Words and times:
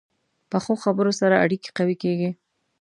پخو 0.49 0.73
خبرو 0.83 1.11
سره 1.19 1.35
اړیکې 1.45 1.69
قوي 1.77 1.95
کېږي 2.03 2.29